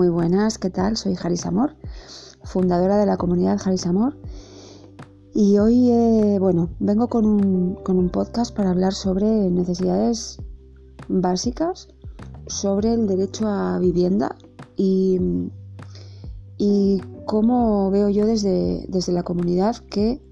[0.00, 0.96] Muy buenas, ¿qué tal?
[0.96, 1.76] Soy Jaris Amor,
[2.42, 4.16] fundadora de la comunidad Jaris Amor.
[5.34, 10.38] Y hoy, eh, bueno, vengo con un, con un podcast para hablar sobre necesidades
[11.06, 11.88] básicas,
[12.46, 14.36] sobre el derecho a vivienda
[14.74, 15.20] y,
[16.56, 20.22] y cómo veo yo desde, desde la comunidad que,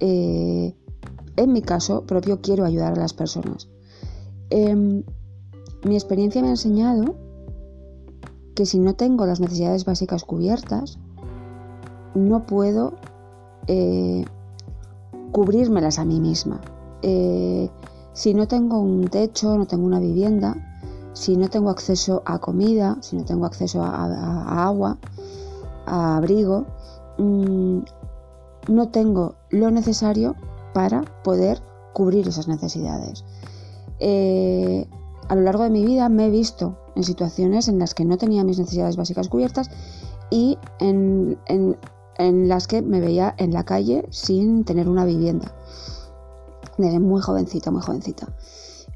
[0.00, 0.76] eh,
[1.36, 3.70] en mi caso propio, quiero ayudar a las personas.
[4.50, 5.02] Em,
[5.82, 7.23] mi experiencia me ha enseñado
[8.54, 10.98] que si no tengo las necesidades básicas cubiertas,
[12.14, 12.94] no puedo
[13.66, 14.24] eh,
[15.32, 16.60] cubrírmelas a mí misma.
[17.02, 17.68] Eh,
[18.12, 20.56] si no tengo un techo, no tengo una vivienda,
[21.12, 24.98] si no tengo acceso a comida, si no tengo acceso a, agua,
[25.86, 26.66] a abrigo,
[27.18, 27.78] mm,
[28.68, 30.36] no tengo lo necesario
[30.72, 31.60] para poder
[31.92, 33.24] cubrir esas necesidades.
[33.98, 34.86] Eh,
[35.28, 38.18] a lo largo de mi vida me he visto en situaciones en las que no
[38.18, 39.70] tenía mis necesidades básicas cubiertas
[40.30, 41.38] y en,
[42.18, 45.54] las que me veía en la calle sin tener una vivienda.
[46.78, 48.28] Muy jovencita, muy jovencita.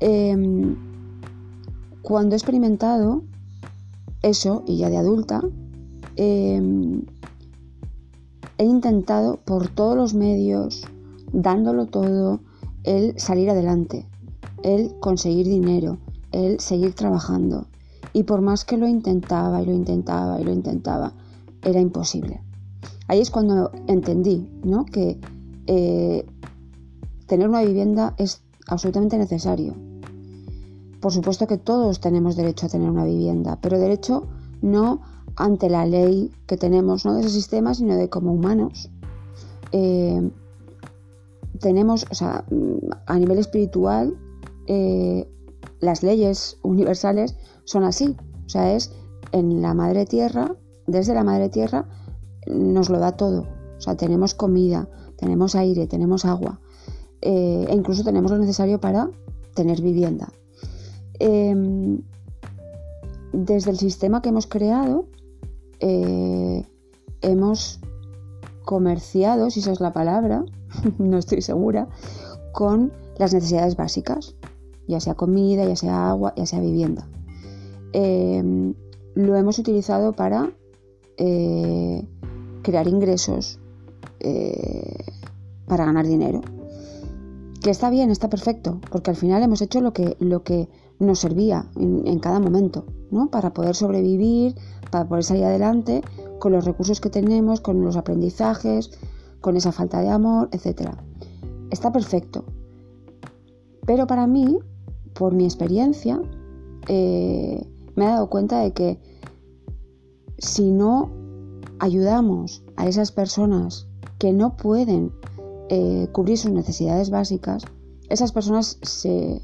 [0.00, 0.76] Em,
[2.02, 3.22] cuando he experimentado
[4.22, 5.42] eso, y ya de adulta,
[6.16, 7.04] em,
[8.58, 10.84] he intentado por todos los medios,
[11.32, 12.40] dándolo todo,
[12.84, 14.06] el salir adelante,
[14.62, 15.98] el conseguir dinero,
[16.34, 17.66] el seguir trabajando.
[18.12, 21.12] Y por más que lo intentaba y lo intentaba y lo intentaba,
[21.62, 22.42] era imposible.
[23.06, 24.84] Ahí es cuando entendí ¿no?
[24.84, 25.18] que
[25.66, 26.26] eh,
[27.26, 29.74] tener una vivienda es absolutamente necesario.
[31.00, 34.26] Por supuesto que todos tenemos derecho a tener una vivienda, pero derecho
[34.60, 35.02] no
[35.36, 38.90] ante la ley que tenemos, no de ese sistema, sino de como humanos.
[39.70, 40.30] Eh,
[41.60, 42.44] tenemos, o sea,
[43.06, 44.16] a nivel espiritual,
[44.66, 45.28] eh,
[45.84, 48.16] las leyes universales son así.
[48.46, 48.92] O sea, es
[49.32, 51.86] en la madre tierra, desde la madre tierra,
[52.46, 53.46] nos lo da todo.
[53.76, 56.60] O sea, tenemos comida, tenemos aire, tenemos agua
[57.20, 59.10] eh, e incluso tenemos lo necesario para
[59.54, 60.32] tener vivienda.
[61.18, 62.02] Em,
[63.32, 65.06] desde el sistema que hemos creado,
[65.80, 66.66] eh,
[67.22, 67.80] hemos
[68.64, 70.44] comerciado, si esa es la palabra,
[70.98, 71.88] no estoy segura,
[72.52, 74.34] con las necesidades básicas
[74.86, 77.08] ya sea comida, ya sea agua, ya sea vivienda.
[77.92, 78.74] Em,
[79.14, 80.52] lo hemos utilizado para
[81.16, 82.06] eh,
[82.62, 83.60] crear ingresos,
[84.20, 85.04] eh,
[85.66, 86.40] para ganar dinero.
[87.62, 90.68] Que está bien, está perfecto, porque al final hemos hecho lo que, lo que
[90.98, 93.30] nos servía en, cada momento, ¿no?
[93.30, 94.54] Para poder sobrevivir,
[94.90, 96.02] para poder salir adelante
[96.38, 98.90] con los recursos que tenemos, con los aprendizajes,
[99.40, 100.90] con esa falta de amor, etc.
[101.70, 102.44] Está perfecto.
[103.86, 104.58] Pero para mí
[105.14, 106.20] por mi experiencia,
[106.88, 107.66] eh,
[107.96, 108.98] me he dado cuenta de que
[110.38, 111.10] si no
[111.78, 113.88] ayudamos a esas personas
[114.18, 115.12] que no pueden
[115.68, 117.64] eh, cubrir sus necesidades básicas,
[118.08, 119.40] esas personas se,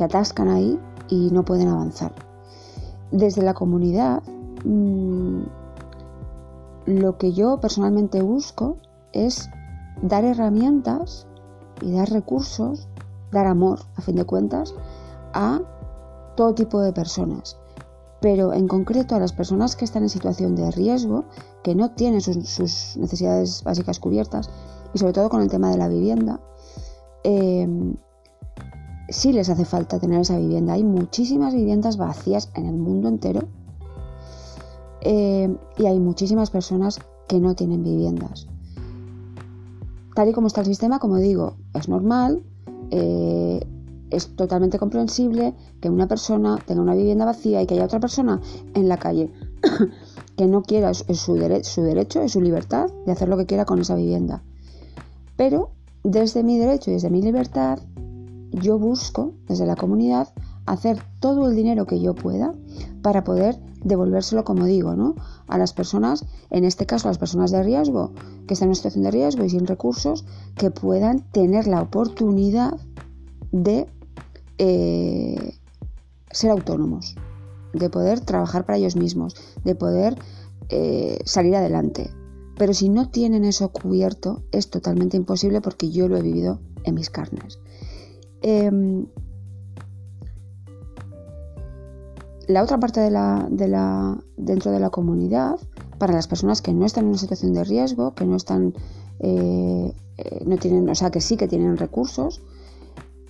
[0.00, 0.78] atascan ahí
[1.08, 2.14] y no pueden avanzar.
[3.10, 4.22] Desde la comunidad,
[4.64, 5.42] mm,
[6.86, 8.78] lo que yo personalmente busco
[9.12, 9.48] es
[10.02, 11.26] dar herramientas
[11.80, 12.88] y dar recursos
[13.32, 14.74] dar amor, a fin de cuentas,
[15.32, 15.60] a
[16.36, 17.56] todo tipo de personas.
[18.20, 21.24] Pero en concreto a las personas que están en situación de riesgo,
[21.62, 24.50] que no tienen sus, necesidades básicas cubiertas,
[24.92, 26.40] y sobre todo con el tema de la vivienda,
[27.22, 27.96] em,
[29.08, 30.74] sí les hace falta tener esa vivienda.
[30.74, 33.42] Hay muchísimas viviendas vacías en el mundo entero
[35.00, 38.48] em, y hay muchísimas personas que no tienen viviendas.
[40.14, 42.42] Tal y como está el sistema, como digo, es normal
[42.90, 43.60] eh,
[44.10, 48.40] es totalmente comprensible que una persona tenga una vivienda vacía y que haya otra persona
[48.74, 49.30] en la calle
[50.36, 54.42] que no quiera su, derecho, su libertad de hacer lo que quiera con esa vivienda.
[55.36, 55.70] Pero
[56.04, 57.78] desde mi derecho y desde mi libertad,
[58.52, 60.28] yo busco, desde la comunidad,
[60.64, 62.52] hacer todo el dinero que yo pueda
[63.02, 65.14] para poder devolvérselo, como digo, ¿no?
[65.48, 68.12] A las personas, en este caso a las personas de riesgo,
[68.46, 70.24] que están en una situación de riesgo y sin recursos,
[70.56, 72.78] que puedan tener la oportunidad
[73.50, 73.86] de
[74.58, 75.54] eh,
[76.30, 77.16] ser autónomos,
[77.72, 79.34] de poder trabajar para ellos mismos,
[79.64, 80.18] de poder
[80.68, 82.10] eh, salir adelante.
[82.56, 86.94] Pero si no tienen eso cubierto, es totalmente imposible porque yo lo he vivido en
[86.94, 87.60] mis carnes.
[88.42, 89.06] Em,
[92.48, 95.60] la otra parte de la, dentro de la comunidad,
[95.98, 98.74] para las personas que no están en una situación de riesgo, que no están,
[99.20, 102.40] eh, eh, no tienen, o sea, que sí que tienen recursos,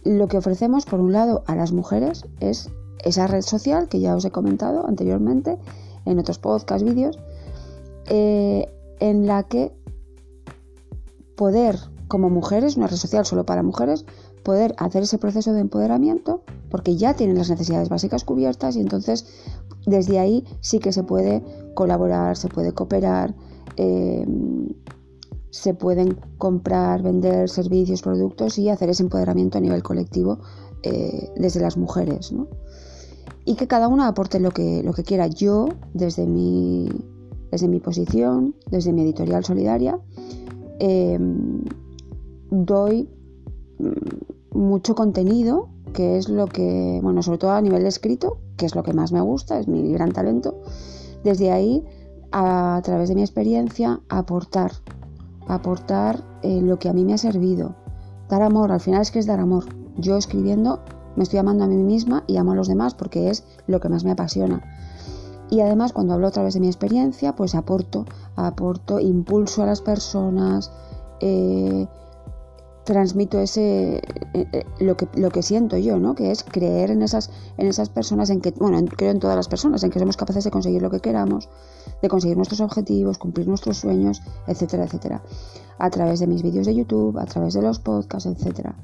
[0.04, 2.70] lo que ofrecemos, por un lado, a las mujeres es
[3.04, 5.58] esa red social que ya os he comentado anteriormente,
[6.04, 7.18] en otros podcasts, vídeos,
[8.06, 8.66] eh,
[9.00, 9.72] en la que
[11.36, 11.76] poder,
[12.06, 14.04] como mujeres, una red social solo para mujeres,
[14.44, 19.26] poder hacer ese proceso de empoderamiento, porque ya tienen las necesidades básicas cubiertas y entonces
[19.86, 21.42] desde ahí sí que se puede
[21.74, 23.34] colaborar, se puede cooperar,
[23.76, 24.26] eh,
[25.50, 30.38] se pueden comprar, vender servicios, productos y hacer ese empoderamiento a nivel colectivo
[30.82, 32.32] eh, desde las mujeres.
[33.44, 35.26] Y que cada una aporte lo que, lo que quiera.
[35.26, 36.88] Yo, desde mi,
[37.50, 39.98] desde mi posición, desde mi editorial solidaria,
[40.78, 41.64] em,
[42.50, 43.08] doy
[43.78, 48.74] mm, mucho contenido, que es lo que, bueno, sobre todo a nivel escrito, que es
[48.74, 50.60] lo que más me gusta, es mi gran talento.
[51.24, 51.84] Desde ahí,
[52.32, 54.72] a través de mi experiencia, aportar
[55.48, 57.74] aportar eh, lo que a mí me ha servido.
[58.28, 59.64] Dar amor, al final es que es dar amor.
[59.96, 60.80] Yo escribiendo
[61.16, 63.88] me estoy amando a mí misma y amo a los demás porque es lo que
[63.88, 64.62] más me apasiona.
[65.50, 68.04] Y además cuando hablo a través de mi experiencia, pues aporto,
[68.36, 70.70] aporto impulso a las personas,
[71.20, 71.88] eh,
[72.88, 73.98] transmito ese
[74.32, 77.66] eh, eh, lo que lo que siento yo no que es creer en esas en
[77.66, 80.50] esas personas en que bueno creo en todas las personas en que somos capaces de
[80.50, 81.50] conseguir lo que queramos
[82.00, 85.22] de conseguir nuestros objetivos cumplir nuestros sueños etcétera etcétera.
[85.78, 88.74] A través de mis vídeos de YouTube a través de los podcasts etcétera.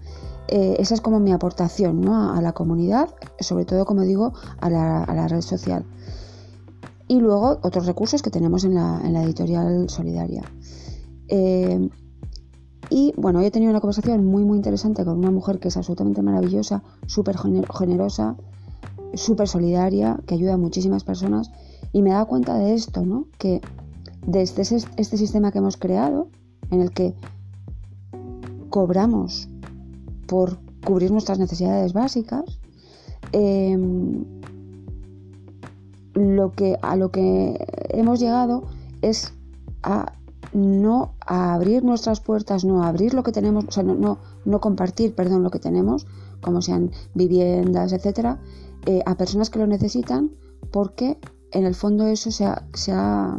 [0.48, 2.34] Eh, esa es como mi aportación ¿no?
[2.34, 3.08] a, la comunidad
[3.40, 5.86] sobre todo como digo a la, red social.
[7.08, 10.42] Y luego otros recursos que tenemos en la, en la editorial solidaria
[12.90, 15.76] y bueno, hoy he tenido una conversación muy, muy interesante con una mujer que es
[15.76, 18.36] absolutamente maravillosa, súper generosa,
[19.14, 21.50] súper solidaria, que ayuda a muchísimas personas.
[21.92, 23.26] Y me he dado cuenta de esto, ¿no?
[23.38, 23.60] Que
[24.26, 26.28] desde este sistema que hemos creado,
[26.70, 27.14] en el que
[28.70, 29.48] cobramos
[30.26, 32.44] por cubrir nuestras necesidades básicas,
[33.32, 34.24] em,
[36.14, 38.64] lo que, a lo que hemos llegado
[39.02, 39.32] es
[39.82, 40.12] a
[40.54, 45.42] no abrir nuestras puertas, no abrir lo que tenemos, o sea, no, no, compartir, perdón,
[45.42, 46.06] lo que tenemos,
[46.40, 48.40] como sean viviendas, etcétera,
[48.86, 50.30] eh, a personas que lo necesitan,
[50.70, 51.18] porque
[51.50, 53.38] en el fondo eso se ha, se ha,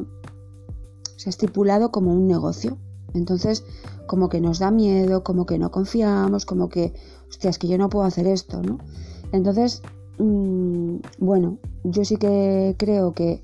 [1.16, 2.78] se ha estipulado como un negocio.
[3.14, 3.64] Entonces,
[4.08, 6.94] como que nos da miedo, como que no confiamos, como que,
[7.30, 8.80] hostia, es que yo no puedo hacer esto, ¿no?
[9.32, 9.82] Entonces,
[10.18, 13.42] mm, bueno, yo sí que creo que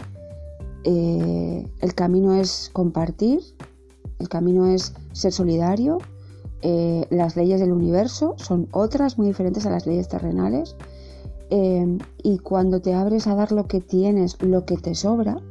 [0.83, 3.42] eh, el camino es compartir,
[4.19, 5.98] el camino es ser solidario.
[6.63, 10.75] Eh, las leyes del universo son otras muy diferentes a las leyes terrenales.
[11.50, 15.42] Eh, y cuando te abres a dar lo que tienes, lo que te sobra,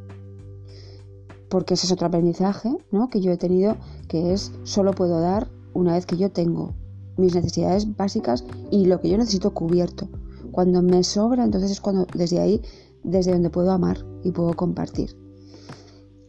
[1.50, 3.10] porque ese es otro aprendizaje ¿no?
[3.10, 3.76] que yo he tenido,
[4.08, 6.72] que es solo puedo dar una vez que yo tengo
[7.16, 10.08] mis necesidades básicas y lo que yo necesito cubierto.
[10.52, 12.62] Cuando me sobra, entonces es cuando desde ahí,
[13.02, 15.16] desde donde puedo amar y puedo compartir.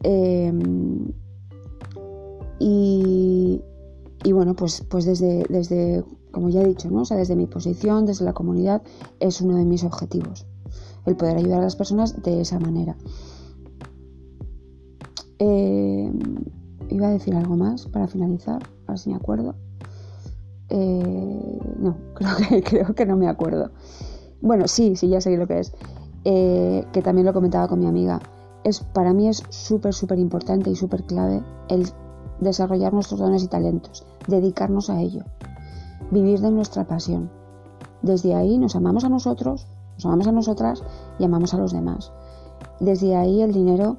[0.02, 1.12] Em,
[2.58, 3.60] y,
[4.32, 7.04] bueno, pues, pues desde, desde, como ya he dicho, ¿no?
[7.04, 8.82] sea, desde mi posición, desde la comunidad,
[9.20, 10.46] es uno de mis objetivos,
[11.06, 12.96] el poder ayudar a las personas de esa manera.
[15.38, 16.20] Em,
[16.88, 19.56] iba a decir algo más para finalizar, a ver si me acuerdo.
[20.68, 23.72] Eh, no, creo que, creo que no me acuerdo.
[24.40, 25.72] Bueno, sí, sí, ya sé lo que es.
[26.24, 28.20] Eh, que también lo comentaba con mi amiga
[28.64, 31.88] es, para mí es súper, súper importante y súper clave el
[32.40, 35.24] desarrollar nuestros dones y talentos, dedicarnos a ello,
[36.10, 37.30] vivir de nuestra pasión.
[38.02, 40.82] Desde ahí nos amamos a nosotros, nos amamos a nosotras
[41.18, 42.12] y amamos a los demás.
[42.80, 43.96] Desde ahí el dinero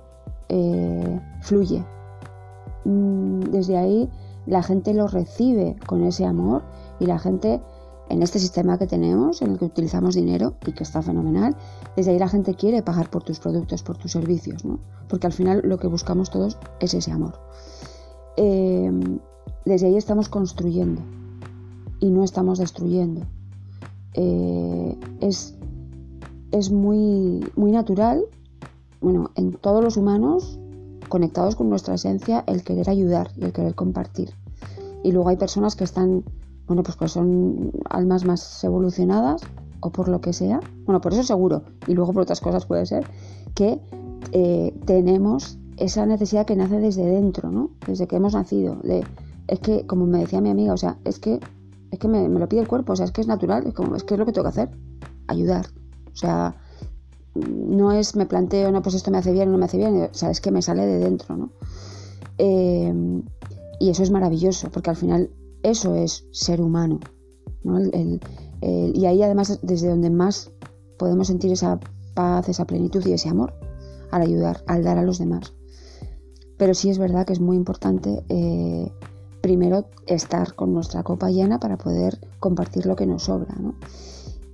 [0.49, 1.85] eh, fluye.
[2.85, 4.09] Mm, desde ahí
[4.45, 6.63] la gente lo recibe con ese amor
[6.99, 7.61] y la gente
[8.09, 11.55] en este sistema que tenemos, en el que utilizamos dinero y que está fenomenal,
[11.95, 14.79] desde ahí la gente quiere pagar por tus productos, por tus servicios, ¿no?
[15.07, 17.39] Porque al final lo que buscamos todos es ese amor.
[18.37, 19.19] Em,
[19.65, 21.01] desde ahí estamos construyendo
[21.99, 23.21] y no estamos destruyendo.
[24.13, 25.55] Eh, es,
[26.51, 28.23] es muy, muy natural,
[29.01, 30.59] bueno, en todos los humanos
[31.09, 34.31] conectados con nuestra esencia, el querer ayudar y el querer compartir.
[35.03, 36.23] Y luego hay personas que están
[36.67, 39.41] bueno, pues, pues son almas más evolucionadas
[39.81, 40.59] o por lo que sea.
[40.85, 41.63] Bueno, por eso seguro.
[41.87, 43.05] Y luego por otras cosas puede ser
[43.53, 43.81] que
[44.31, 47.71] eh, tenemos esa necesidad que nace desde dentro, ¿no?
[47.85, 48.77] Desde que hemos nacido.
[49.47, 51.39] Es que, como me decía mi amiga, o sea, es que,
[51.91, 53.95] es que me, lo pide el cuerpo, o sea, es que es natural, es, como,
[53.95, 54.69] es que es lo que tengo que hacer,
[55.27, 55.65] ayudar.
[56.13, 56.55] O sea,
[57.35, 60.09] no es me planteo, no, pues esto me hace bien o no me hace bien,
[60.09, 61.49] o sea, es que me sale de dentro, ¿no?
[62.37, 62.93] Eh,
[63.79, 65.29] y eso es maravilloso, porque al final
[65.63, 66.99] eso es ser humano.
[68.61, 70.51] y ahí además desde donde más
[70.97, 71.79] podemos sentir esa
[72.13, 73.53] paz, esa plenitud y ese amor
[74.11, 75.53] al ayudar, al dar a los demás.
[76.57, 78.91] Pero sí es verdad que es muy importante eh,
[79.41, 83.55] primero estar con nuestra copa llena para poder compartir lo que nos sobra.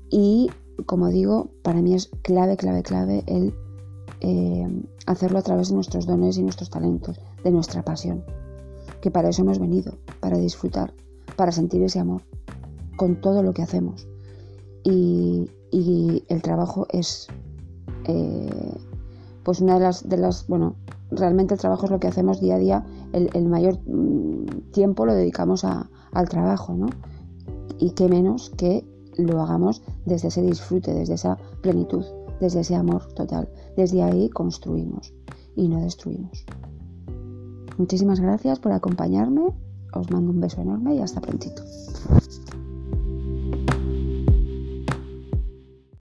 [0.09, 0.49] Y
[0.85, 3.53] como digo, para mí es clave, clave, clave el
[4.21, 4.67] eh,
[5.05, 8.23] hacerlo a través de nuestros dones y nuestros talentos, de nuestra pasión.
[9.01, 10.94] Que para eso hemos venido, para disfrutar,
[11.36, 12.22] para sentir ese amor
[12.98, 14.08] con todo lo que hacemos.
[14.84, 15.50] Y,
[16.27, 17.27] el trabajo es
[18.06, 18.77] eh,
[19.44, 20.75] pues una de las, de las, bueno,
[21.12, 25.13] realmente el trabajo es lo que hacemos día a día, el, mayor mm, tiempo lo
[25.13, 26.88] dedicamos al trabajo, ¿no?
[27.77, 28.86] Y qué menos que
[29.18, 32.06] lo hagamos desde ese disfrute, desde esa plenitud,
[32.39, 33.50] desde ese amor total.
[33.75, 35.13] Desde ahí construimos
[35.56, 36.46] y no destruimos.
[37.79, 39.53] Muchísimas gracias por acompañarme,
[39.93, 41.63] os mando un beso enorme y hasta prontito.